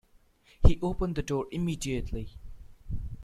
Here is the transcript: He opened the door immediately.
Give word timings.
He 0.65 0.79
opened 0.81 1.13
the 1.15 1.21
door 1.21 1.45
immediately. 1.51 2.31